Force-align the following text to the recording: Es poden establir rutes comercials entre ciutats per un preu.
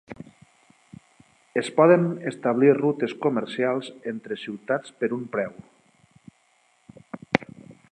Es 1.61 1.67
poden 1.79 2.07
establir 2.31 2.71
rutes 2.79 3.13
comercials 3.27 3.91
entre 4.15 4.39
ciutats 4.47 4.97
per 5.03 5.11
un 5.19 5.31
preu. 5.37 5.55